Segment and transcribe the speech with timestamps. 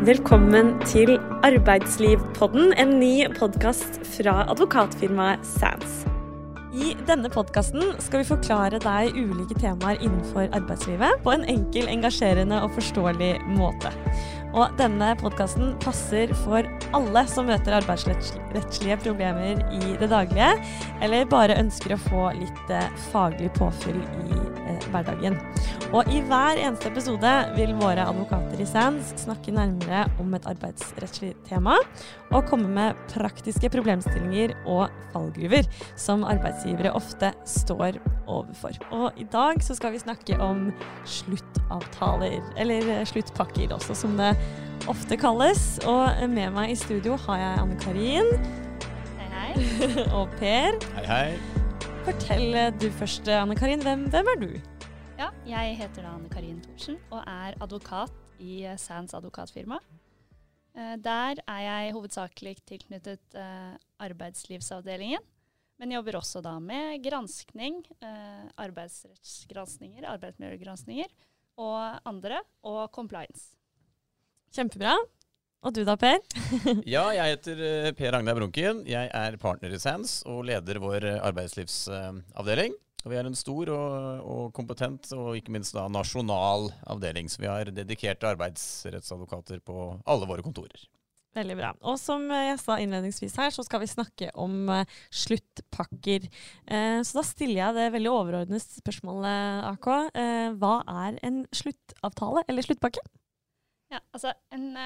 [0.00, 6.06] Velkommen til Arbeidslivpodden, en ny podkast fra advokatfirmaet Sands.
[6.72, 12.62] I denne podkasten skal vi forklare deg ulike temaer innenfor arbeidslivet på en enkel, engasjerende
[12.64, 13.92] og forståelig måte.
[14.50, 16.66] Og denne podkasten passer for
[16.96, 20.50] alle som møter arbeidsrettslige problemer i det daglige,
[21.04, 25.38] eller bare ønsker å få litt eh, faglig påfyll i eh, hverdagen.
[25.90, 31.32] Og i hver eneste episode vil våre advokater i SANS snakke nærmere om et arbeidsrettslig
[31.48, 31.78] tema,
[32.30, 35.66] og komme med praktiske problemstillinger og fallgruver
[35.98, 37.98] som arbeidsgivere ofte står
[38.30, 38.78] overfor.
[38.94, 40.68] Og i dag så skal vi snakke om
[41.02, 44.30] sluttavtaler, eller sluttpakker også, som det
[44.88, 45.78] ofte kalles.
[45.88, 48.30] Og med meg i studio har jeg Anne Karin.
[49.18, 49.52] Hei, hei.
[50.16, 50.78] og Per.
[50.96, 51.86] Hei, hei.
[52.06, 53.82] Fortell du først, Anne Karin.
[53.84, 54.50] Hvem, hvem er du?
[55.20, 59.80] Ja, jeg heter da Anne Karin Thorsen og er advokat i Sands advokatfirma.
[60.76, 65.24] Eh, der er jeg hovedsakelig tilknyttet eh, arbeidslivsavdelingen,
[65.80, 71.10] men jobber også da med granskning, eh, arbeidsrettsgranskninger, arbeidsmiljøgranskninger
[71.60, 73.59] og andre, og compliance.
[74.50, 74.96] Kjempebra.
[75.60, 76.18] Og du da, Per?
[76.94, 78.80] ja, jeg heter Per Ragnar Brunken.
[78.88, 82.74] Jeg er partner i SANS og leder vår arbeidslivsavdeling.
[83.04, 87.28] Og vi er en stor og, og, kompetent og ikke minst da nasjonal avdeling.
[87.30, 90.88] Så vi har dedikerte arbeidsrettsadvokater på alle våre kontorer.
[91.36, 91.70] Veldig bra.
[91.86, 94.66] Og som jeg sa innledningsvis her, så skal vi snakke om
[95.14, 96.26] sluttpakker.
[96.66, 99.88] Så da stiller jeg det veldig overordnede spørsmålet, AK.
[100.58, 103.06] Hva er en sluttavtale eller sluttpakke?
[103.90, 104.76] Ja, altså en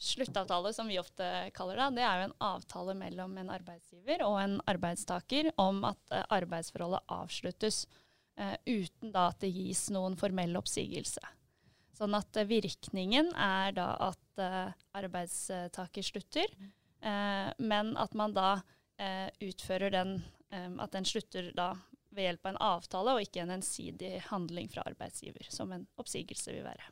[0.00, 4.38] Sluttavtale, som vi ofte kaller det, det er jo en avtale mellom en arbeidsgiver og
[4.40, 7.82] en arbeidstaker om at uh, arbeidsforholdet avsluttes
[8.40, 11.20] uh, uten da at det gis noen formell oppsigelse.
[11.98, 14.40] Sånn at uh, virkningen er da at
[14.96, 16.48] arbeidstaker slutter,
[17.60, 18.62] men at man da
[19.44, 20.14] utfører den
[20.80, 21.74] At den slutter da
[22.08, 26.54] ved hjelp av en avtale og ikke en ensidig handling fra arbeidsgiver, som en oppsigelse
[26.54, 26.88] vil være.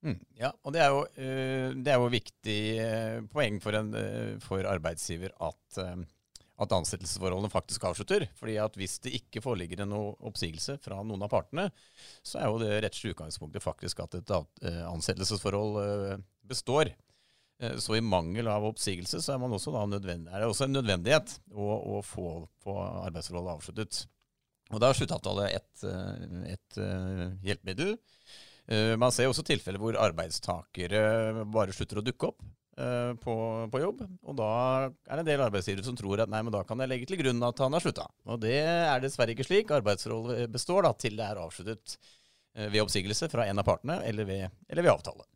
[0.00, 3.90] Mm, ja, og det er jo, uh, det er jo viktig uh, poeng for, en,
[3.92, 8.24] uh, for arbeidsgiver at, at, ansettelsesforholdene faktisk avslutter.
[8.38, 11.68] fordi at hvis det ikke foreligger en oppsigelse fra noen av partene,
[12.24, 14.34] så er jo det rettslige utgangspunktet faktisk at et
[14.88, 16.92] ansettelsesforhold består.
[17.76, 21.66] Så i mangel av oppsigelse så er, er det også en nødvendighet å,
[21.98, 23.98] å få, få arbeidsforholdet avsluttet.
[24.70, 25.84] Og da er sluttavtale et,
[26.54, 26.80] et
[27.44, 27.98] hjelpemiddel.
[28.70, 32.44] Uh, man ser også tilfeller hvor arbeidstakere bare slutter å dukke opp
[32.78, 33.34] uh, på,
[33.72, 34.04] på, jobb.
[34.30, 34.50] Og da
[34.86, 37.18] er det en del arbeidsgivere som tror at nei, men da kan jeg legge til
[37.18, 38.06] grunn at han har slutta.
[38.30, 39.72] Og det er dessverre ikke slik.
[39.74, 44.28] Arbeidsforholdet består da til det er avsluttet uh, ved oppsigelse fra en av partene eller
[44.30, 45.26] ved, eller ved, avtale.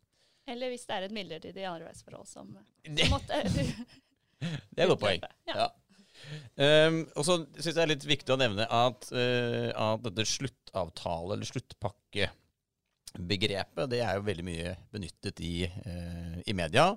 [0.55, 3.41] Eller hvis det er et midlertidig arbeidsforhold som, som måtte
[4.71, 5.27] Det er et godt poeng.
[5.49, 5.65] Ja.
[5.65, 5.67] ja.
[6.55, 11.35] Um, og så syns jeg det er litt viktig å nevne at, at dette sluttavtale
[11.35, 12.29] eller sluttpakke
[13.19, 16.91] begrepet det er jo veldig mye benyttet i, eh, i media.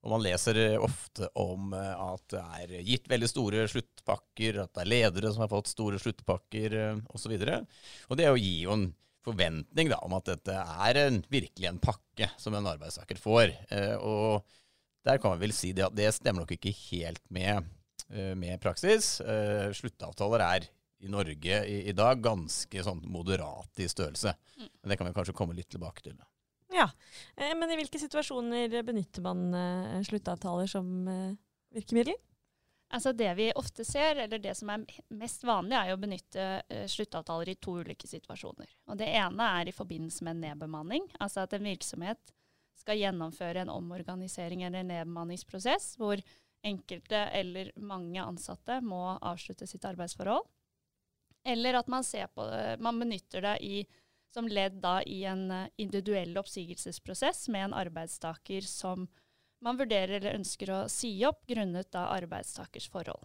[0.00, 4.84] Og man leser ofte om eh, at det er gitt veldig store sluttpakker, at det
[4.84, 7.36] er ledere som har fått store sluttpakker eh, osv.
[7.36, 8.88] Og, så og det å gi jo en
[9.26, 13.52] forventning da, om at dette er en, virkelig en pakke som en arbeidstaker får.
[13.68, 14.46] Eh, og
[15.06, 17.68] der kan man vel si det at det stemmer nok ikke helt med,
[18.08, 19.18] eh, med praksis.
[19.20, 20.70] Eh, sluttavtaler er
[21.00, 24.34] i Norge i, i, dag ganske sånn moderat i størrelse.
[24.56, 24.68] Mm.
[24.68, 26.18] Men det kan vi kanskje komme litt tilbake til.
[26.72, 26.90] Ja,
[27.36, 31.38] eh, Men i hvilke situasjoner benytter man eh, sluttavtaler som eh,
[31.74, 32.18] virkemiddel?
[32.90, 34.84] Altså Det vi ofte ser, eller det som er
[35.14, 38.66] mest vanlig, er å benytte uh, sluttavtaler i to ulike situasjoner.
[38.90, 41.06] Og Det ene er i forbindelse med en nedbemanning.
[41.22, 42.34] Altså at en virksomhet
[42.80, 46.18] skal gjennomføre en omorganisering eller en nedbemanningsprosess hvor
[46.66, 50.42] enkelte eller mange ansatte må avslutte sitt arbeidsforhold.
[51.44, 53.86] Eller at man, det, man benytter det i,
[54.34, 59.08] som ledd da, i en eh, individuell oppsigelsesprosess med en arbeidstaker som
[59.60, 63.24] man vurderer eller ønsker å si opp grunnet da arbeidstakers forhold.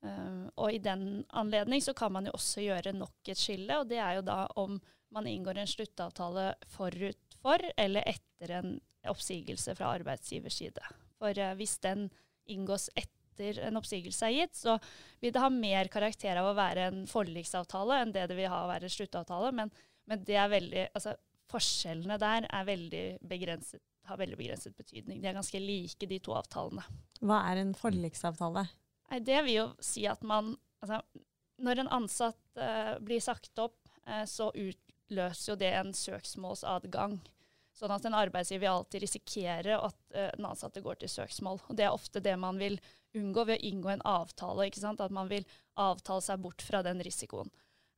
[0.00, 3.98] Uh, og I den anledning kan man jo også gjøre nok et skille, og det
[4.00, 4.78] er jo da om
[5.12, 8.76] man inngår en sluttavtale forut for eller etter en
[9.10, 10.86] oppsigelse fra arbeidsgivers side.
[11.20, 12.08] For uh, hvis den
[12.50, 14.76] inngås etter etter en oppsigelse er gitt, så
[15.20, 18.64] vil det ha mer karakter av å være en forliksavtale enn det det vil ha
[18.64, 19.52] å være sluttavtale.
[19.56, 19.72] Men,
[20.10, 21.16] men det er veldig, altså,
[21.50, 23.04] forskjellene der er veldig
[24.10, 25.20] har veldig begrenset betydning.
[25.22, 26.82] De er ganske like, de to avtalene.
[27.22, 28.66] Hva er en forliksavtale?
[29.22, 31.00] Det vil jo si at man altså,
[31.60, 33.76] Når en ansatt uh, blir sagt opp,
[34.08, 37.18] uh, så utløser jo det en søksmålsadgang
[37.80, 41.62] Sånn at en arbeidsgiver vil alltid risikere at uh, den ansatte går til søksmål.
[41.68, 42.76] Og Det er ofte det man vil
[43.16, 44.68] unngå ved å inngå en avtale.
[44.68, 45.46] At man vil
[45.80, 47.48] avtale seg bort fra den risikoen.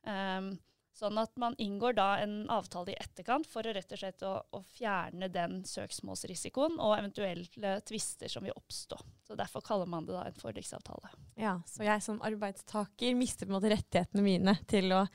[0.07, 0.53] Um,
[0.93, 4.33] sånn at man inngår da en avtale i etterkant for å rett og slett å,
[4.53, 8.99] å fjerne den søksmålsrisikoen og eventuelle tvister som vil oppstå.
[9.27, 11.11] Så Derfor kaller man det da en forliksavtale.
[11.39, 15.07] Ja, Så jeg som arbeidstaker mister på en måte rettighetene mine til å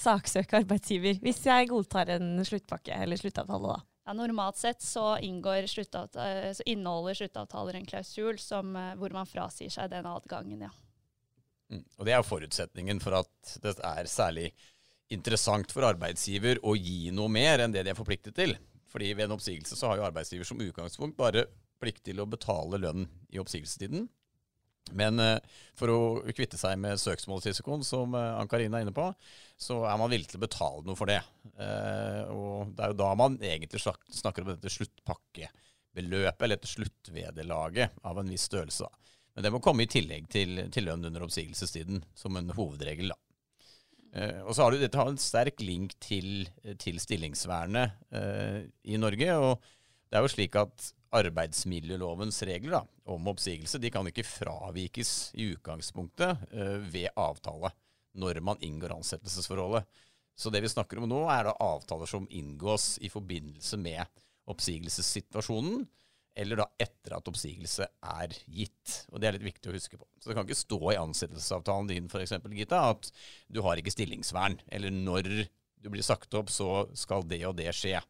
[0.00, 3.89] saksøke arbeidsgiver hvis jeg godtar en sluttpakke eller sluttavtale, da.
[4.10, 5.18] Ja, normalt sett så,
[5.66, 10.70] så inneholder sluttavtaler en klausul som, eh, hvor man frasier seg den adgangen, ja.
[11.70, 11.84] Mm.
[11.94, 14.48] Og Det er forutsetningen for at det er særlig
[15.14, 18.56] interessant for arbeidsgiver å gi noe mer enn det de er forpliktet til.
[18.90, 21.46] Fordi ved en oppsigelse så har jo arbeidsgiver som utgangspunkt bare
[21.78, 24.08] plikt til å betale lønn i oppsigelsestiden.
[24.96, 25.38] Men uh,
[25.78, 26.00] for å
[26.34, 29.06] kvitte seg med søksmålsrisikoen, som uh, Ann-Karine er inne på,
[29.60, 31.20] så er man villig til å betale noe for det.
[31.54, 38.02] Uh, og det er jo da man egentlig snakker om dette sluttpakkebeløpet, eller dette sluttvederlaget
[38.06, 38.90] av en viss størrelse.
[39.36, 43.12] Men det må komme i tillegg til, til lønn under oppsigelsestiden, som en hovedregel.
[43.12, 43.20] da.
[44.42, 46.48] Og så har du, Dette har en sterk link til,
[46.82, 48.10] til stillingsvernet
[48.90, 49.36] i Norge.
[49.38, 49.62] og
[50.10, 55.50] det er jo slik at arbeidsmiljølovens regler da, om oppsigelse de kan ikke fravikes i
[55.54, 57.72] utgangspunktet uh, ved avtale
[58.20, 59.86] når man inngår ansettelsesforholdet.
[60.34, 64.02] Så det vi snakker om nå, er da avtaler som inngås i forbindelse med
[64.50, 65.84] oppsigelsessituasjonen,
[66.40, 69.02] eller da etter at oppsigelse er gitt.
[69.10, 70.06] Og Det er litt viktig å huske på.
[70.18, 73.10] Så Det kan ikke stå i ansettelsesavtalen din for Gita, at
[73.48, 75.28] du har ikke stillingsvern, eller når
[75.80, 78.00] du blir sagt opp, så skal det og det skje.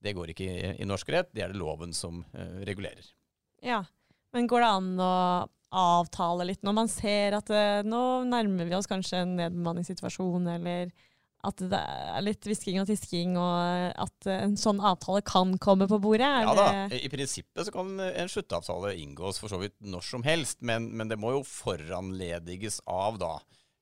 [0.00, 3.04] Det går ikke i, i norsk rett, det er det loven som uh, regulerer.
[3.64, 3.82] Ja,
[4.34, 5.14] men går det an å
[5.70, 10.90] avtale litt når man ser at uh, nå nærmer vi oss kanskje en nedbemanningssituasjon, eller
[11.46, 16.00] at det er litt hvisking og tisking, og at en sånn avtale kan komme på
[16.02, 16.28] bordet?
[16.44, 20.60] ja da, i prinsippet så kan en sluttavtale inngås for så vidt når som helst,
[20.60, 23.38] men, men det må jo foranlediges av da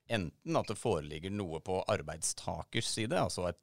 [0.09, 3.59] enten at det foreligger noe på arbeidstakers side, altså et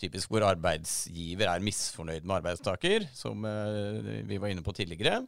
[0.00, 3.98] typisk hvor arbeidsgiver er misfornøyd med arbeidstaker, som uh,
[4.28, 5.24] vi var inne på tidligere.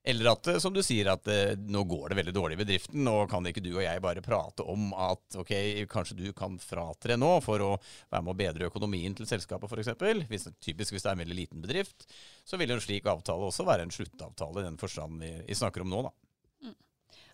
[0.00, 3.08] Eller at, eh, som du sier, at uh, nå går det veldig dårlig i bedriften.
[3.08, 5.52] og kan ikke du og jeg bare prate om at ok,
[5.92, 7.70] kanskje du kan fratre nå for å
[8.08, 9.92] være med å bedre økonomien til selskapet f.eks.
[10.30, 12.08] Hvis, typisk hvis det er en veldig liten bedrift,
[12.48, 15.84] så vil en slik avtale også være en sluttavtale i den forstand vi, vi snakker
[15.84, 16.02] om nå.
[16.08, 16.16] da.
[16.64, 16.76] Mm.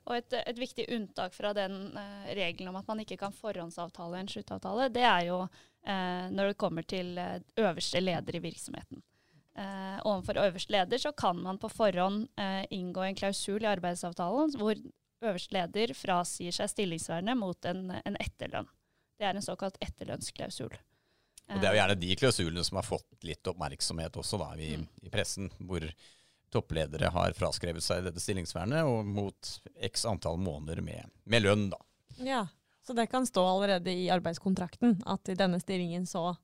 [0.07, 4.21] Og et, et, viktig unntak fra den uh, regelen om at man ikke kan forhåndsavtale
[4.23, 9.03] en sluttavtale, det er jo uh, når det kommer til uh, øverste leder i virksomheten.
[9.57, 12.27] Uh, overfor øverste leder så kan man på forhånd
[12.71, 14.77] inngå en klausul i arbeidsavtalen hvor
[15.25, 18.69] øverste leder frasier seg stillingsvernet mot en, en etterlønn.
[19.17, 20.77] Det er en såkalt etterlønnsklausul.
[21.47, 24.73] Og Det er jo gjerne de klausulene som har fått litt oppmerksomhet også da, i,
[24.77, 24.87] mm.
[25.07, 25.85] i pressen, hvor
[26.53, 29.53] toppledere har fraskrevet seg dette stillingsvernet, og mot
[29.89, 31.69] x antall måneder med, med lønn.
[31.73, 31.81] da.
[32.17, 32.47] Ja,
[32.87, 36.37] Så det kan stå allerede i arbeidskontrakten at i denne stillingen så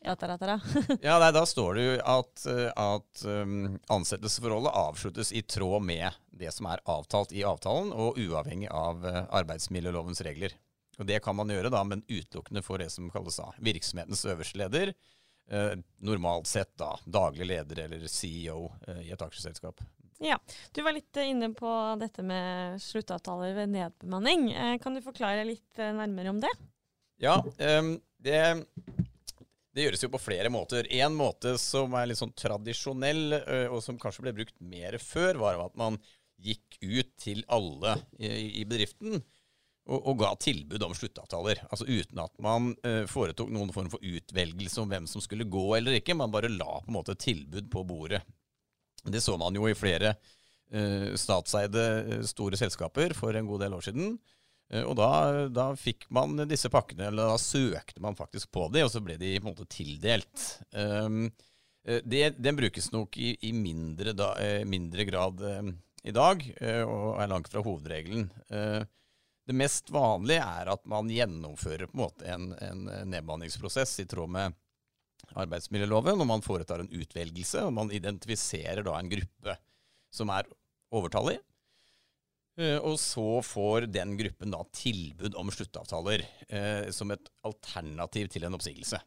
[0.00, 0.14] ja,
[1.02, 6.48] ja nei, Da står det jo at, at um, ansettelsesforholdet avsluttes i tråd med det
[6.56, 10.56] som er avtalt i avtalen, og uavhengig av uh, arbeidsmiljølovens regler.
[11.00, 14.62] Og Det kan man gjøre, da, men utelukkende for det som kalles da, virksomhetens øverste
[14.62, 14.94] leder,
[15.50, 15.72] eh,
[16.06, 19.82] normalt sett da daglig leder eller CEO eh, i et aksjeselskap.
[20.20, 20.38] Ja,
[20.72, 24.50] Du var litt inne på dette med sluttavtaler ved nedbemanning.
[24.52, 26.50] Eh, kan du forklare litt eh, nærmere om det?
[27.20, 28.40] Ja, ehm, det,
[29.72, 30.88] det, gjøres jo på flere måter.
[30.92, 35.40] En måte som er litt sånn tradisjonell, eh, og som kanskje ble brukt mer før,
[35.40, 35.96] var at man
[36.40, 39.20] gikk ut til alle i, i bedriften
[39.88, 41.62] og, og, ga tilbud om sluttavtaler.
[41.70, 45.64] Altså uten at man uh, foretok noen form for utvelgelse om hvem som skulle gå
[45.78, 46.16] eller ikke.
[46.18, 48.22] Man bare la på en måte tilbud på bordet.
[49.00, 53.78] Det så man jo i flere uh, statseide uh, store selskaper for en god del
[53.78, 54.18] år siden.
[54.86, 55.06] og da,
[55.50, 59.16] da, fikk man disse pakkene, eller da søkte man faktisk på de, og så ble
[59.18, 60.44] de på en måte tildelt.
[60.70, 61.24] Um,
[61.82, 64.28] det, den brukes nok i, i mindre, da,
[64.68, 65.42] mindre, grad
[66.06, 66.44] i dag,
[66.86, 68.28] og er langt fra hovedregelen.
[69.48, 74.30] Det mest vanlige er at man gjennomfører på en måte en, en nedbemanningsprosess i tråd
[74.30, 74.56] med
[75.38, 79.56] arbeidsmiljøloven, og man foretar en utvelgelse, og man identifiserer da en gruppe
[80.14, 80.48] som er
[80.94, 81.38] overtallig.
[82.60, 88.46] Eh, og så får den gruppen da tilbud om sluttavtaler eh, som et alternativ til
[88.46, 89.00] en oppsigelse.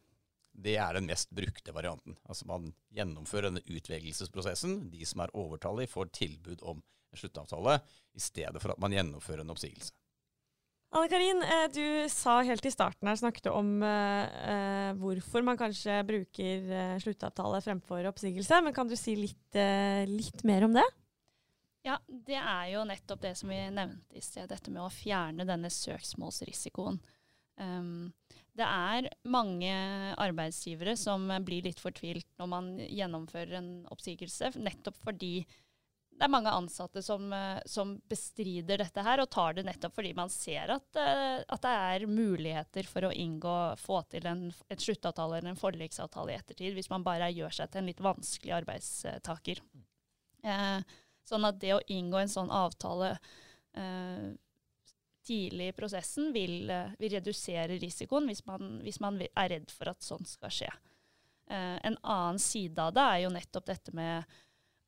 [0.53, 2.15] Det er den mest brukte varianten.
[2.29, 4.83] Altså Man gjennomfører denne utvelgelsesprosessen.
[4.93, 7.79] De som er overtallige, får tilbud om en sluttavtale,
[8.13, 9.93] i stedet for at man gjennomfører en oppsigelse.
[10.93, 15.95] Anne Karin, eh, du sa helt i starten her, snakket om uh, hvorfor man kanskje
[16.05, 18.59] bruker uh, sluttavtale fremfor oppsigelse.
[18.61, 20.85] Men kan du si litt, uh, litt, mer om det?
[21.87, 25.47] Ja, det er jo nettopp det som vi nevnte i sted, dette med å fjerne
[25.49, 27.01] denne søksmålsrisikoen.
[27.57, 28.13] Um,
[28.53, 29.73] det er mange
[30.21, 35.39] arbeidsgivere som blir litt fortvilt når man gjennomfører en oppsigelse, nettopp fordi
[36.13, 40.13] det er mange ansatte som, eh, som, bestrider dette her, og tar det nettopp fordi
[40.17, 44.83] man ser at, eh, at det er muligheter for å inngå, få til en, en
[44.85, 48.55] sluttavtale eller en forliksavtale i ettertid, hvis man bare gjør seg til en litt vanskelig
[48.61, 49.63] arbeidstaker.
[50.43, 50.95] Eh,
[51.27, 53.15] sånn at det å inngå en sånn avtale
[53.79, 54.31] eh,
[55.23, 59.93] tidlig i prosessen vil, eh, vil redusere risikoen hvis man, hvis man, er redd for
[59.93, 60.71] at sånt skal skje.
[61.49, 64.35] Eh, en annen side av det er jo nettopp dette med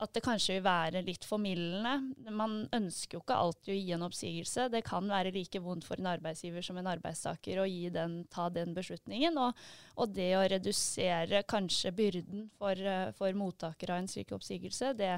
[0.03, 2.31] at det kanskje vil være litt formildende.
[2.35, 4.67] Man ønsker jo ikke alltid å gi en oppsigelse.
[4.73, 8.73] Det kan være like vondt for en arbeidsgiver som en arbeidstaker å den, ta den
[8.75, 9.39] beslutningen.
[9.39, 9.61] Og,
[9.95, 15.13] og, det å redusere kanskje byrden for, eh, for mottaker av en slik oppsigelse, det,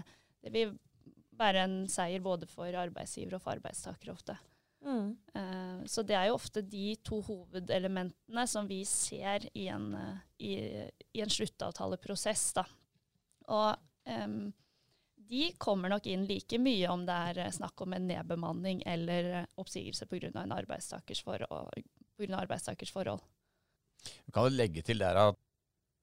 [0.46, 0.76] det, vil
[1.38, 4.38] være en seier både for arbeidsgiver og for arbeidstaker ofte.
[4.86, 5.10] Mm.
[5.34, 10.22] Uh, så det er jo ofte de to hovedelementene som vi ser i en, uh,
[10.38, 10.54] i,
[11.18, 12.46] i en sluttavtaleprosess.
[12.60, 12.66] Da.
[13.58, 13.74] Og
[14.06, 14.40] um,
[15.30, 19.32] de kommer nok inn like mye om det er eh, snakk om en nedbemanning eller
[19.42, 20.32] eh, oppsigelse pga.
[20.44, 21.24] arbeidstakers
[22.18, 23.22] arbeidstakers forhold.
[24.26, 25.44] Vi kan legge til der at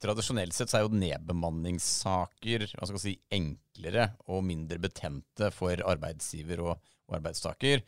[0.04, 2.64] Tradisjonelt sett så er jo nedbemanningssaker
[3.00, 7.80] si, enklere og mindre betente for arbeidsgiver og, og arbeidstaker.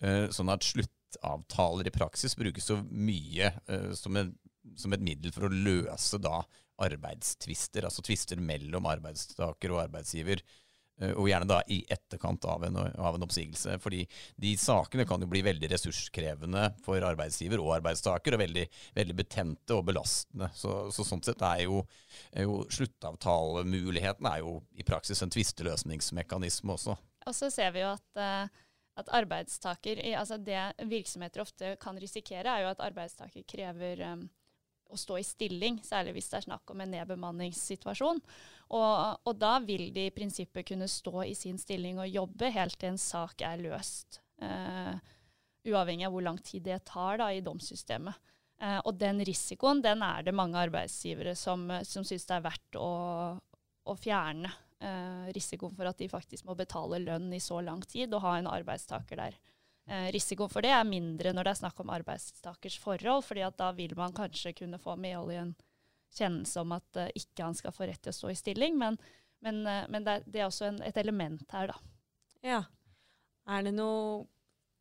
[0.00, 3.50] Uh, sånn at sluttavtaler i praksis brukes så mye
[3.98, 4.30] som, en,
[4.78, 6.38] som, et middel for å løse da
[6.86, 10.40] arbeidstvister, altså tvister mellom arbeidstaker og arbeidsgiver.
[11.00, 13.78] Eh, og gjerne da i etterkant av en, av en, oppsigelse.
[13.82, 14.04] Fordi
[14.40, 18.66] de sakene kan jo bli veldig ressurskrevende for arbeidsgiver og arbeidstaker, og veldig,
[18.98, 20.50] veldig betente og belastende.
[20.58, 21.82] Så, så sånn sett er jo,
[22.36, 26.98] jo sluttavtalemuligheten er jo i praksis en tvisteløsningsmekanisme også.
[27.28, 28.64] Og så ser vi jo at, eh,
[28.98, 34.26] at arbeidstaker, altså Det virksomheter ofte kan risikere, er jo at arbeidstaker krever um,
[34.88, 38.22] å stå i stilling, særlig hvis det er snakk om en nedbemanningssituasjon.
[38.68, 38.88] Og,
[39.24, 42.92] og, da vil de i prinsippet kunne stå i sin stilling og jobbe helt til
[42.92, 44.20] en sak er løst.
[44.42, 44.96] Uh,
[45.68, 48.16] uavhengig av hvor lang tid det tar da, i domssystemet.
[48.58, 52.80] Uh, og den risikoen den er det mange arbeidsgivere som, som syns det er verdt
[52.80, 52.88] å,
[53.88, 54.52] å fjerne.
[54.78, 58.36] Uh, risikoen for at de faktisk må betale lønn i så lang tid og ha
[58.38, 59.38] en arbeidstaker der.
[59.88, 63.70] Eh, risikoen for det er mindre når det er snakk om arbeidstakers forhold, fordi da
[63.76, 65.54] vil man kanskje kunne få medhold i en
[66.18, 68.76] kjennelse om at uh, ikke han skal få rett til å stå i stilling.
[68.80, 68.98] Men,
[69.44, 71.94] men, uh, men det, er, det, er, også en, et element her, da.
[72.44, 72.60] Ja.
[73.48, 74.26] Er det noen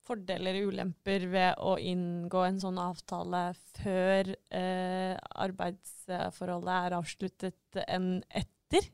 [0.07, 3.41] fordeler og ulemper ved å inngå en sånn avtale
[3.79, 5.15] før uh,
[5.47, 8.87] arbeidsforholdet er avsluttet enn etter?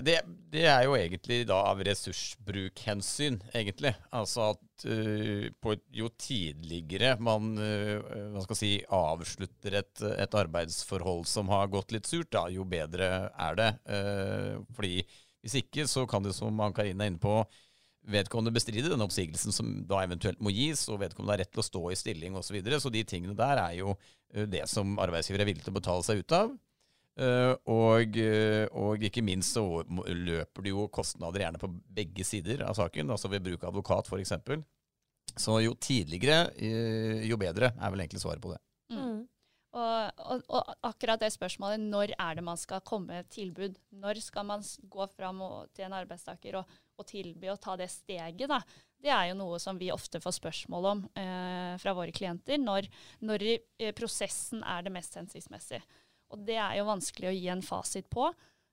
[0.00, 0.14] Det,
[0.48, 3.90] det, er jo egentlig da av ressursbrukhensyn, egentlig.
[4.16, 7.98] Altså at uh, på, jo tidligere man uh,
[8.32, 13.10] hva skal si, avslutter et, et, arbeidsforhold som har gått litt surt, da, jo bedre
[13.36, 13.68] er det.
[13.84, 15.02] Uh, fordi
[15.44, 17.42] hvis ikke, så kan det, som Ann Karin er inne på,
[18.08, 21.68] vedkommende bestride denne oppsigelsen som da eventuelt må gis, og vedkommende har rett til å
[21.68, 22.48] stå i stilling osv.
[22.48, 22.80] Så, videre.
[22.80, 23.92] så de tingene der er jo
[24.32, 26.54] det som arbeidsgiver er villig til å betale seg ut av.
[27.12, 32.62] Uh, og, uh, og, ikke minst så løper det jo kostnader gjerne på begge sider
[32.64, 34.32] av saken, altså ved bruk av advokat f.eks.
[35.36, 38.62] Så jo tidligere, uh, jo bedre, er vel egentlig svaret på det.
[38.96, 39.20] Mm.
[39.72, 43.78] Og, og, og, akkurat det spørsmålet, når er det man skal komme med tilbud?
[44.02, 46.74] Når skal man gå fram og, til en arbeidstaker og,
[47.08, 48.44] tilby å ta det steget?
[48.46, 48.60] Da?
[49.02, 52.60] Det er jo noe som vi ofte får spørsmål om eh, fra våre klienter.
[52.62, 52.86] Når,
[53.26, 53.46] når
[53.98, 55.80] prosessen er det mest hensiktsmessige.
[56.32, 58.30] Og det er jo vanskelig å gi en fasit på,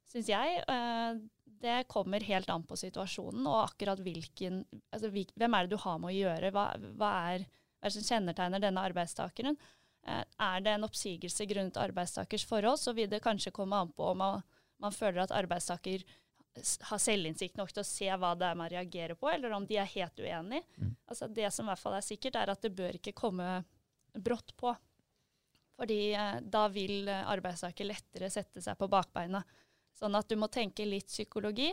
[0.09, 0.61] syns jeg.
[0.63, 1.19] Eh,
[1.59, 4.61] det kommer helt an på situasjonen og akkurat hvilken
[4.93, 6.53] altså, Hvem er det du har med å gjøre?
[6.55, 9.59] Hva, hva, er, hva er det som kjennetegner denne arbeidstakeren?
[10.07, 14.07] Eh, er det en oppsigelse grunnet arbeidstakers forhold, så vil det kanskje komme an på
[14.13, 14.41] om man,
[14.79, 16.07] man føler at arbeidstaker
[16.89, 19.77] har selvinnsikt nok til å se hva det er man reagerer på, eller om de
[19.79, 20.63] er helt uenig.
[20.79, 20.95] Mm.
[21.07, 23.61] Altså det som i hvert fall er sikkert, er at det bør ikke komme
[24.17, 24.73] brått på.
[25.79, 29.41] Fordi eh, da vil eh, arbeidstaker lettere sette seg på bakbeina.
[29.95, 31.71] Sånn at du må tenke litt psykologi,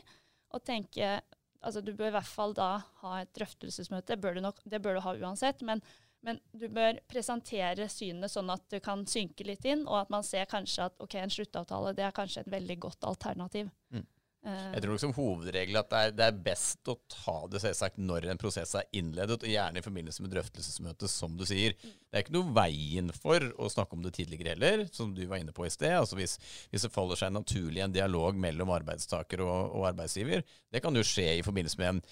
[0.55, 1.19] og tenke
[1.67, 2.67] Altså du bør i hvert fall da
[3.01, 5.65] ha et drøftelsesmøte, det bør nok, det bør du ha uansett.
[5.67, 5.81] Men,
[6.23, 10.23] men, du bør presentere synet sånn at du kan synke litt inn, og at man
[10.23, 13.73] ser kanskje at ok, en sluttavtale det er kanskje et veldig godt alternativ.
[13.91, 14.05] Mm.
[14.47, 17.97] Jeg tror nok som hovedregel at det er, det er, best å ta det selvsagt
[17.99, 21.75] når en prosess er innledet, og gjerne i forbindelse med drøftelsesmøte, som du sier.
[21.81, 25.43] Det er ikke noe veien for å snakke om det tidligere heller, som du var
[25.43, 25.97] inne på i sted.
[25.99, 26.37] Altså hvis,
[26.71, 31.05] hvis det faller seg naturlig en dialog mellom arbeidstaker og, og, arbeidsgiver, det kan jo
[31.07, 32.03] skje i forbindelse med en,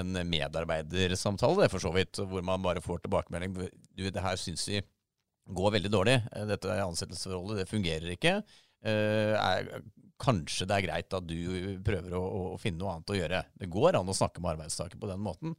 [0.00, 3.54] en medarbeidersamtale, det for så vidt, hvor man bare får tilbakemelding.
[3.94, 4.82] Du, det her syns vi
[5.54, 6.18] går veldig dårlig.
[6.50, 8.40] Dette ansettelsesforholdet, det fungerer ikke.
[8.86, 9.70] Uh, er,
[10.20, 13.42] kanskje det er greit at du prøver å, å, finne noe annet å gjøre.
[13.60, 15.56] Det går an å snakke med arbeidstaker på den måten.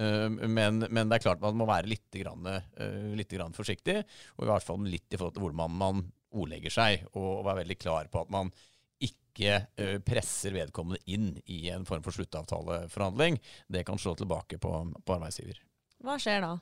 [0.00, 3.98] Men, men, det er klart man må være litt, grann, uh, litt grann forsiktig,
[4.38, 7.76] og i hvert fall litt i forhold til hvordan man ordlegger seg, og være veldig
[7.82, 8.52] klar på at man
[9.04, 13.36] ikke uh, presser vedkommende inn i en form for sluttavtaleforhandling.
[13.68, 14.72] Det kan slå tilbake på,
[15.04, 15.60] på arbeidsgiver.
[16.06, 16.54] Hva skjer da?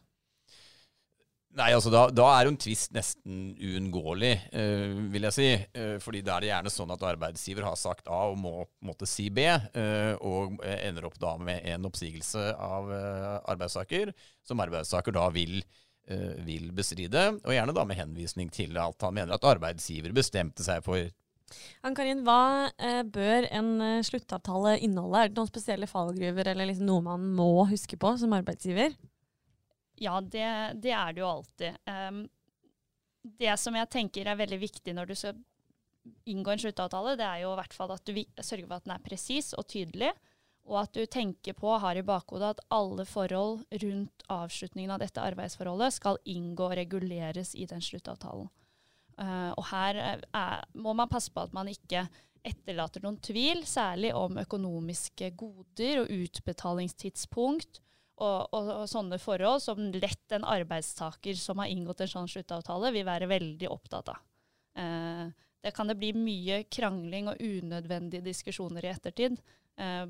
[1.56, 5.48] Nei, altså da, da, er jo en tvist nesten uunngåelig, uh, vil jeg si.
[5.72, 8.52] Uh, fordi da er det gjerne sånn at arbeidsgiver har sagt A og må
[8.84, 12.92] måtte si B, uh, og ender opp da med en oppsigelse av
[13.48, 14.12] arbeidstaker,
[14.46, 15.60] som arbeidstaker da vil,
[16.44, 17.24] vil, bestride.
[17.42, 21.00] Og gjerne da med henvisning til at han mener at arbeidsgiver bestemte seg for
[21.80, 22.68] Ann-Karin, hva
[23.08, 23.70] bør en
[24.04, 25.20] sluttavtale inneholde?
[25.20, 28.92] Er det noen spesielle fallgruver eller liksom noe man må huske på som arbeidsgiver?
[29.98, 30.48] Ja, det,
[30.82, 31.78] det, er det jo alltid.
[31.90, 32.24] Um,
[33.38, 35.38] det som jeg tenker er veldig viktig når du skal
[36.28, 38.94] inngå en sluttavtale, det er jo i hvert fall at du sørger for at den
[38.94, 40.12] er presis og tydelig,
[40.68, 45.02] og at du tenker på og har i bakhodet at alle forhold rundt avslutningen av
[45.02, 48.48] dette arbeidsforholdet skal inngå og reguleres i den sluttavtalen.
[49.18, 52.04] Uh, og her er, må man passe på at man ikke
[52.46, 57.80] etterlater noen tvil, særlig om økonomiske goder og utbetalingstidspunkt
[58.18, 62.92] og, og, og, sånne forhold som lett en arbeidstaker som har inngått en sånn sluttavtale,
[62.94, 64.24] vil være veldig opptatt av.
[64.78, 65.26] Eh,
[65.62, 69.38] det kan det bli mye krangling og unødvendige diskusjoner i ettertid.
[69.78, 70.06] Eh,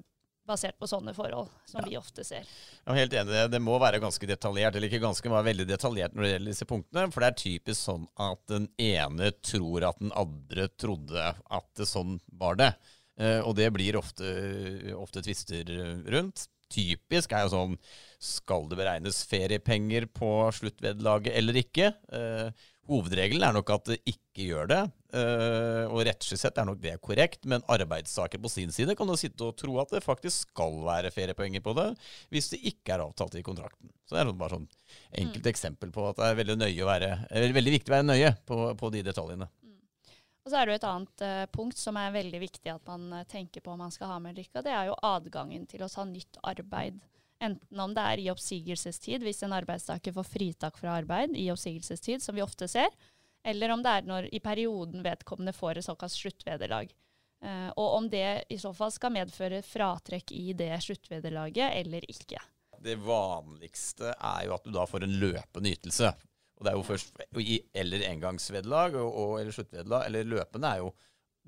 [0.49, 1.89] basert på sånne forhold, som ja.
[1.91, 2.49] vi ofte ser.
[2.81, 3.41] Jeg er helt enig.
[3.53, 6.69] Det må være ganske detaljert, eller ikke ganske, men veldig detaljert når det gjelder disse
[6.69, 7.09] punktene.
[7.13, 11.89] For det er typisk sånn at den ene tror at den andre trodde at det
[11.91, 12.71] sånn var det.
[13.21, 14.33] Eh, og det blir ofte,
[14.97, 15.69] ofte tvister
[16.09, 17.77] rundt typisk er jo sånn
[18.23, 21.93] Skal det beregnes feriepenger på sluttvederlaget eller ikke?
[22.13, 24.81] Eh, hovedregelen er nok at det ikke gjør det.
[25.19, 29.17] Eh, og rettslig sett er nok det korrekt, men arbeidstaker på sin side kan jo
[29.21, 31.87] sitte og tro at det faktisk skal være feriepenger på det,
[32.33, 33.93] hvis det ikke er avtalt i kontrakten.
[34.09, 34.69] Så det er bare sånn
[35.13, 35.53] enkelt mm.
[35.53, 37.13] eksempel på at det er veldig, være,
[37.61, 39.51] veldig viktig å være nøye på, på de detaljene.
[40.49, 43.03] Og så er det jo et annet uh, punkt som er veldig viktig at man
[43.13, 45.67] uh, tenker på om man skal ha med eller ikke, og det er jo adgangen
[45.69, 47.03] til å ta nytt arbeid.
[47.45, 52.25] Enten om det er i oppsigelsestid, hvis en arbeidstaker får fritak fra arbeid i oppsigelsestid,
[52.25, 52.89] som vi ofte ser,
[53.45, 56.97] eller om det er når i perioden vedkommende får et såkalt sluttvederlag.
[57.45, 62.41] Uh, og om det i så fall skal medføre fratrekk i det sluttvederlaget eller ikke.
[62.81, 66.17] Det vanligste er jo at du da får en løpende ytelse.
[66.59, 67.21] Og det er jo først,
[67.79, 70.07] Eller engangsvederlag eller sluttvederlag.
[70.09, 70.93] Eller løpende er jo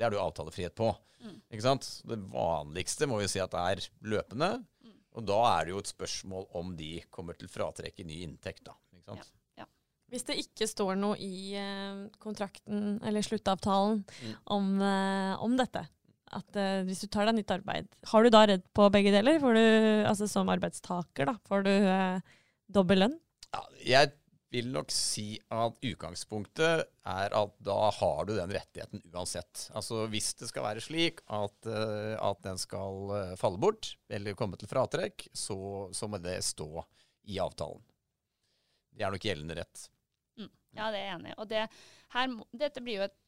[0.01, 0.87] det er det jo avtalefrihet på.
[1.21, 1.35] Mm.
[1.53, 1.87] Ikke sant?
[2.09, 3.83] Det vanligste må vi si at det er
[4.15, 4.55] løpende.
[4.81, 4.95] Mm.
[5.19, 8.65] Og da er det jo et spørsmål om de kommer til fratrekk i ny inntekt.
[8.65, 8.77] da.
[8.95, 9.29] Ikke sant?
[9.59, 9.65] Ja.
[9.65, 9.69] Ja.
[10.09, 14.37] Hvis det ikke står noe i eh, kontrakten eller sluttavtalen mm.
[14.57, 15.85] om, eh, om, dette,
[16.31, 19.41] at uh, hvis du tar deg nytt arbeid, har du da redd på begge deler?
[19.43, 19.65] Får du,
[20.07, 22.37] altså Som arbeidstaker, da, får du uh,
[22.71, 23.17] dobbel lønn?
[23.51, 24.13] Ja, jeg
[24.51, 29.69] vil nok si at utgangspunktet er at da har du den rettigheten uansett.
[29.77, 34.39] Altså Hvis det skal være slik at, uh, at den skal uh, falle bort, eller
[34.39, 36.69] komme til fratrekk, så, så, må det stå
[37.31, 37.83] i avtalen.
[38.91, 39.87] Det er nok gjeldende rett.
[40.41, 40.51] Mm.
[40.75, 42.59] Ja, det er jeg enig i.
[42.59, 43.19] Dette blir jo et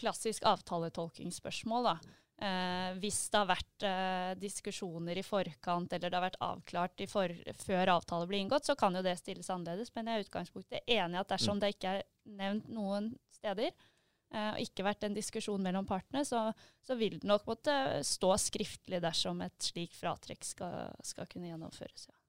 [0.00, 1.90] klassisk avtaletolkingsspørsmål.
[1.90, 1.96] da.
[2.40, 7.34] Eh, hvis det har vært eh, diskusjoner i forkant eller det har vært avklart for,
[7.60, 9.92] før avtale blir inngått, så kan jo det stilles annerledes.
[9.92, 11.60] Men jeg er i utgangspunktet enig i at dersom mm.
[11.60, 12.06] det ikke er
[12.40, 13.74] nevnt noen steder,
[14.32, 16.46] eh, og ikke vært en diskusjon mellom partene, så,
[16.86, 17.74] så, vil det nok måtte
[18.08, 22.08] stå skriftlig dersom et slikt fratrekk skal, skal kunne gjennomføres.
[22.08, 22.19] Ja.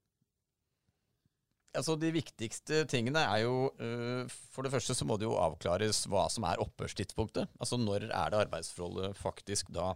[1.78, 6.04] Altså De viktigste tingene er jo uh, For det første så må det jo avklares
[6.12, 7.52] hva som er opphørstidspunktet.
[7.60, 9.94] Altså når er det arbeidsforholdet faktisk da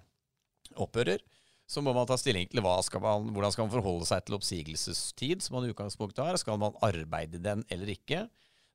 [0.81, 1.21] opphører.
[1.67, 5.41] Så må man ta stilling til skal man, hvordan skal man forholde seg til oppsigelsestid,
[5.41, 6.37] som man i utgangspunktet har.
[6.37, 8.27] Skal man arbeide den eller ikke?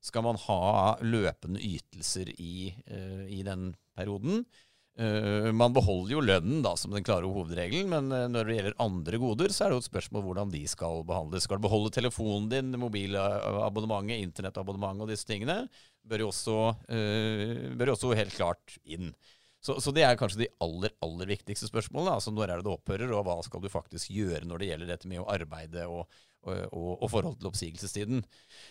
[0.03, 4.45] Skal man ha løpende ytelser i, uh, i den perioden?
[4.99, 8.79] Uh, man beholder jo lønnen da, som den klare hovedregelen, men uh, når det gjelder
[8.83, 11.45] andre goder, så er det jo et spørsmål hvordan de skal behandles.
[11.47, 15.61] Skal du beholde telefonen din, mobilabonnementet, internettabonnementet og disse tingene,
[16.03, 16.57] bør jo også,
[16.91, 19.13] uh, bør jo også helt klart inn.
[19.61, 22.17] Så, så, det er kanskje de aller aller viktigste spørsmålene.
[22.17, 24.91] altså Når er det det opphører, og hva skal du faktisk gjøre når det gjelder
[24.95, 26.07] dette med å arbeide og,
[26.41, 28.23] og, og, og forhold til oppsigelsestiden.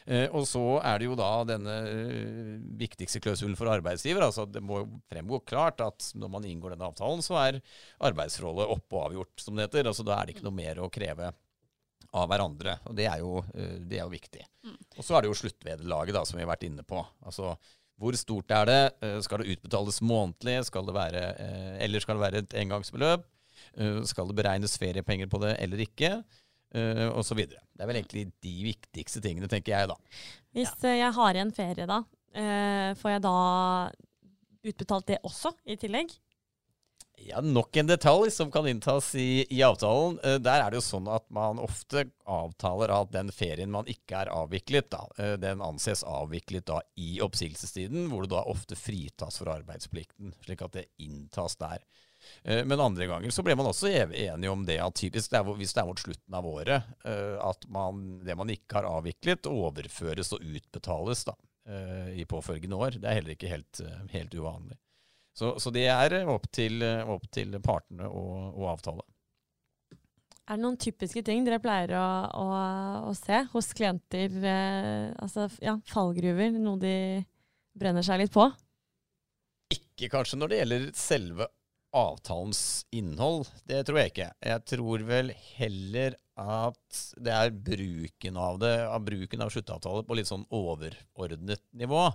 [0.07, 4.27] Eh, og så er det jo da denne eh, viktigste klausulen for arbeidsgiver.
[4.27, 7.61] altså Det må fremgå klart at når man inngår denne avtalen, så er
[8.11, 9.91] arbeidsforholdet oppe og avgjort, som det heter.
[9.93, 11.33] altså Da er det ikke noe mer å kreve
[12.11, 12.81] av hverandre.
[12.91, 14.47] og Det er jo, eh, det er jo viktig.
[14.67, 14.79] Mm.
[14.97, 17.05] Og så er det jo sluttvederlaget, da, som vi har vært inne på.
[17.25, 17.55] altså
[18.01, 18.83] hvor stort er det?
[19.05, 20.57] Eh, skal det utbetales månedlig?
[20.65, 23.27] Skal det være, eh, eller skal det være et engangsbeløp?
[23.77, 26.25] Eh, skal det beregnes feriepenger på det eller ikke?
[26.71, 27.65] Og så videre.
[27.75, 29.97] Det er vel egentlig de viktigste tingene, tenker jeg da.
[30.55, 30.93] Hvis ja.
[31.01, 31.97] jeg har igjen ferie da,
[33.01, 33.33] får jeg da
[34.71, 36.13] utbetalt det også i tillegg?
[37.21, 40.17] Ja, Nok en detalj som kan inntas i, i, avtalen.
[40.25, 44.23] Eh, der er det jo sånn at man ofte avtaler at den ferien man ikke
[44.23, 49.41] er avviklet, da, eh, den anses avviklet da i oppsigelsestiden, hvor du da ofte fritas
[49.43, 51.85] for arbeidsplikten, slik at det inntas der.
[52.43, 55.53] Eh, men andre ganger så ble man også enige om det at typisk det er,
[55.61, 56.91] hvis det er mot slutten av året,
[57.41, 61.35] at man, det man ikke har avviklet, overføres og utbetales da,
[62.17, 62.99] i påfølgende år.
[63.01, 63.81] Det er heller ikke helt,
[64.13, 64.77] helt uvanlig.
[65.37, 69.07] Så, så det er opp til, opp til partene å, å, avtale.
[70.51, 72.47] Er det noen typiske ting dere pleier å, å,
[73.07, 74.35] å se hos klienter?
[74.35, 76.97] Eh, altså ja, fallgruver, noe de
[77.79, 78.49] brenner seg litt på?
[79.71, 81.47] Ikke kanskje når det gjelder selve
[81.97, 83.49] avtalens innhold.
[83.67, 84.29] Det tror jeg ikke.
[84.47, 90.17] Jeg tror vel heller at det er bruken av det, av bruken av sluttavtale på
[90.19, 92.07] litt sånn overordnet nivå.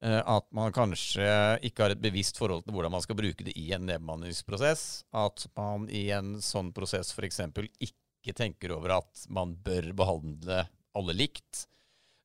[0.00, 1.26] Eh, at man kanskje
[1.66, 5.04] ikke har et bevisst forhold til hvordan man skal bruke det i en nedbemanningsprosess.
[5.12, 7.42] At man i en sånn prosess f.eks.
[7.84, 10.64] ikke tenker over at man bør behandle
[10.96, 11.66] alle likt.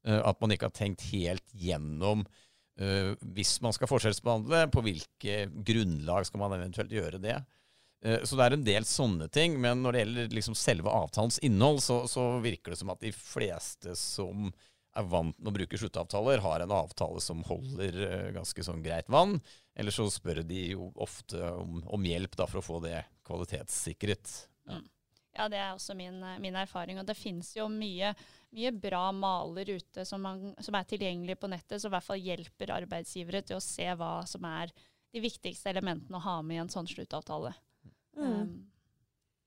[0.08, 2.24] Eh, at man ikke har tenkt helt gjennom
[2.76, 7.38] hvis man skal forskjellsbehandle, på hvilke grunnlag skal man eventuelt gjøre det.
[8.06, 9.58] Uh, så det er en del sånne ting.
[9.62, 13.14] Men når det gjelder liksom selve avtalens innhold, så, så virker det som at de
[13.16, 14.50] fleste som
[14.96, 19.10] er vant med å bruke sluttavtaler, har en avtale som holder uh, ganske sånn greit
[19.12, 19.40] vann.
[19.76, 24.36] Eller så spør de jo ofte om, om hjelp da, for å få det kvalitetssikret.
[24.70, 24.80] Ja.
[25.36, 27.00] Ja det er også min, eh, min, erfaring.
[27.02, 28.14] Og det finnes jo mye,
[28.56, 32.22] mye bra maler ute som, man, som, er tilgjengelig på nettet, som i hvert fall
[32.22, 34.72] hjelper arbeidsgivere til å se hva som er
[35.16, 37.54] de viktigste elementene å ha med i en sånn sluttavtale.
[38.16, 38.32] Mm.
[38.32, 38.56] Um,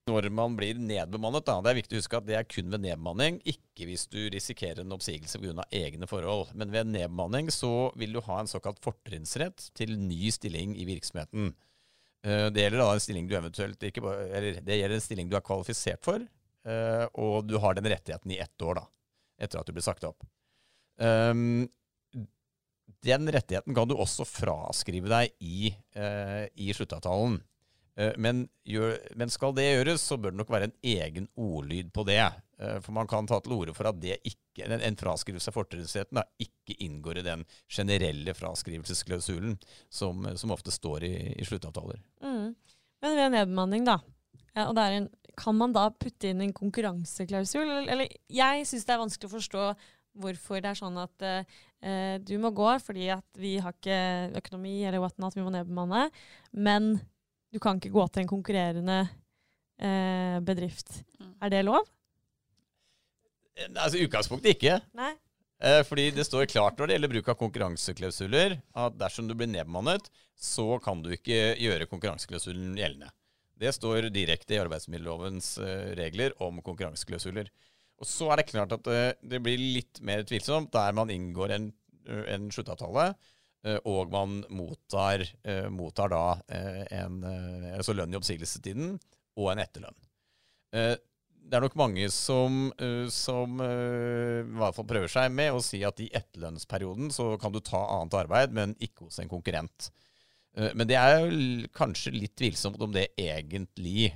[0.09, 1.45] når man blir nedbemannet.
[1.45, 1.59] Da.
[1.61, 4.83] Det er viktig å huske at det er kun ved nedbemanning, ikke hvis du risikerer
[4.83, 5.65] en oppsigelse pga.
[5.69, 6.53] egne forhold.
[6.57, 11.53] Men ved nedbemanning så vil du ha en såkalt fortrinnsrett til ny stilling i virksomheten.
[12.25, 15.37] Eh, det gjelder da en stilling du eventuelt ikke, eller det gjelder en stilling du
[15.39, 16.23] er kvalifisert for,
[16.67, 18.87] eh, og du har den rettigheten i ett år da,
[19.39, 20.25] etter at du blir sagt opp.
[20.99, 21.69] Ehm,
[23.05, 27.39] den rettigheten kan du også fraskrive deg i, eh, i sluttavtalen.
[28.15, 32.21] Men, men, skal det gjøres, så bør det nok være en egen ordlyd på det.
[32.59, 36.75] Eh, for man kan ta til orde for at ikke, en fraskrivelse av fortrinnsretten ikke
[36.83, 39.55] inngår i den generelle fraskrivelsesklausulen
[39.87, 42.01] som, som ofte står i, i sluttavtaler.
[42.23, 42.55] Mm.
[42.99, 44.01] Men ved nedbemanning, da.
[44.57, 45.07] Ja, en,
[45.39, 47.63] kan man da putte inn en konkurranseklausul?
[47.63, 49.67] Eller, eller jeg syns det er vanskelig å forstå
[50.19, 54.81] hvorfor det er sånn at uh, du må gå fordi at vi har ikke økonomi
[54.81, 56.09] eller whatnot, vi må nedbemanne.
[56.51, 56.97] Men
[57.53, 61.05] du kan ikke gå til en konkurrerende uh, bedrift.
[61.21, 61.31] Mm.
[61.45, 61.87] Er det lov?
[63.73, 64.79] Altså utgangspunktet ikke.
[64.97, 65.13] Nei.
[65.59, 69.49] Eh, fordi det står klart når det gjelder bruk av konkurranseklausuler, at dersom du blir
[69.51, 70.05] nedbemannet,
[70.39, 73.11] så kan du ikke gjøre konkurranseklausulen gjeldende.
[73.59, 77.51] Det står direkte i arbeidsmiljølovens eh, regler om konkurranseklausuler.
[77.99, 81.57] Og så er det klart at det, eh, blir litt mer tvilsomt der man inngår
[81.57, 81.67] en,
[82.07, 83.11] en sluttavtale
[83.83, 85.19] og man mottar,
[85.67, 86.21] mottar da
[86.95, 87.17] en,
[87.75, 88.93] altså lønn i oppsigelsestiden
[89.35, 89.97] og en etterlønn.
[91.49, 92.67] Det er nok mange som,
[93.09, 97.57] som i hvert fall prøver seg med å si at i etterlønnsperioden så kan du
[97.65, 99.89] ta annet arbeid, men ikke hos en konkurrent.
[100.53, 104.11] Men det er jo kanskje litt tvilsomt om det egentlig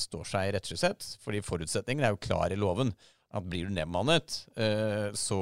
[0.00, 1.04] står seg rettslig sett.
[1.20, 2.94] fordi forutsetningen er jo klar i loven.
[3.36, 4.38] At blir du nedmannet,
[5.12, 5.40] så,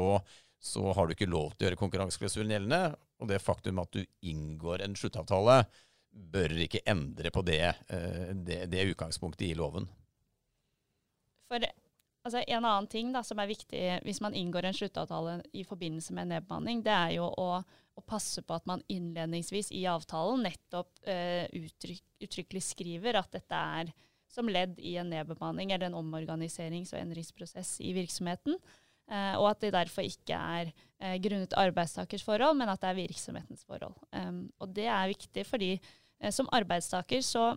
[0.59, 2.96] så har du ikke lov til å gjøre konkurranseklausulen gjeldende.
[3.22, 5.62] Og det faktum at du inngår en sluttavtale,
[6.16, 9.88] bør ikke endre på det, eh, det, det utgangspunktet i loven.
[11.50, 15.64] For altså, En annen ting da, som er viktig hvis man inngår en sluttavtale i
[15.66, 20.44] forbindelse med nedbemanning, det er jo å, å, passe på at man innledningsvis i avtalen
[20.46, 23.94] nettopp uh, uttrykk, uttrykkelig skriver at dette er
[24.32, 28.59] som ledd i en nedbemanning eller en omorganiserings- og endringsprosess i virksomheten.
[29.06, 32.98] Uh, og at det derfor ikke er uh, grunnet arbeidstakers forhold, men at det er
[33.04, 33.94] virksomhetens forhold.
[34.11, 35.76] Um, og det er viktig fordi
[36.20, 37.50] Eh, som arbeidstaker så,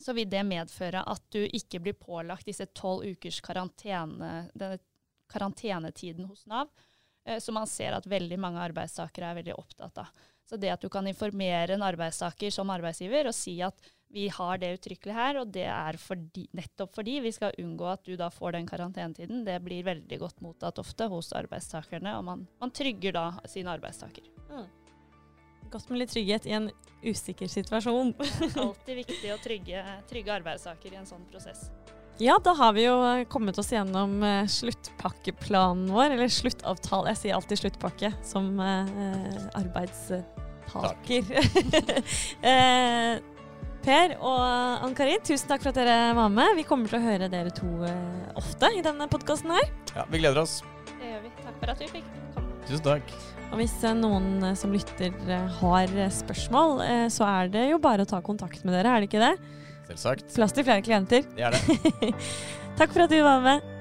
[0.00, 4.78] så vil det medføre at du ikke blir pålagt disse tolv ukers karantene, denne
[5.32, 6.68] karantenetiden hos Nav,
[7.24, 10.24] eh, som man ser at veldig mange arbeidstakere er veldig opptatt av.
[10.46, 13.80] Så det at du kan informere en arbeidstaker som arbeidsgiver og si at
[14.14, 18.04] vi har det uttrykkelig her, og det er fordi, nettopp fordi vi skal unngå at
[18.06, 22.46] du da får den karantenetiden, det blir veldig godt mottatt ofte hos arbeidstakerne, og man,
[22.62, 24.28] man trygger da sin arbeidstaker.
[24.46, 24.68] Mm.
[25.70, 26.70] Godt med litt trygghet i en
[27.02, 28.14] usikker situasjon.
[28.66, 31.68] Alltid viktig å trygge, trygge arbeidssaker i en sånn prosess.
[32.22, 32.96] Ja, da har vi jo
[33.28, 37.12] kommet oss gjennom uh, sluttpakkeplanen vår, eller sluttavtale.
[37.12, 41.28] Jeg sier alltid sluttpakke som eh, arbeidstaker.
[42.52, 43.20] eh,
[43.86, 44.40] Per og
[44.88, 46.56] Ann-Karin, tusen takk for at dere var med.
[46.56, 47.68] Vi kommer til å høre dere to
[48.40, 49.68] ofte i denne podkasten her.
[49.92, 50.62] Ja, vi gleder oss.
[50.96, 51.36] Det gjør vi.
[51.44, 52.62] Takk for at vi fikk komme.
[52.66, 53.18] Tusen takk.
[53.52, 55.14] Og hvis noen som lytter
[55.60, 56.80] har spørsmål,
[57.12, 59.34] så er det jo bare å ta kontakt med dere, er det ikke det?
[59.92, 60.34] Selvsagt.
[60.34, 61.24] Plass til flere klienter.
[61.36, 62.12] Det er det.
[62.80, 63.75] Takk for at du var med.